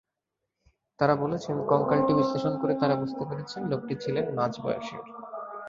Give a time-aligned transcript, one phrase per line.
[0.99, 5.03] তাঁরা বলেছেন, কঙ্কালটি বিশ্লেষণ করে তাঁরা বুঝতে পেরেছেন, লোকটি ছিলেন মাঝ বয়সের।